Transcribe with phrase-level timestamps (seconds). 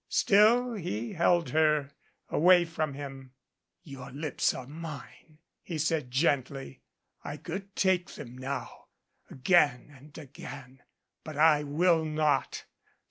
[0.09, 1.91] Still he held her
[2.27, 3.33] away from him.
[3.83, 6.81] "Your lips are mine," he said gently,
[7.23, 8.87] "I could take them now
[9.29, 10.81] again and again.
[11.23, 12.65] But I will not.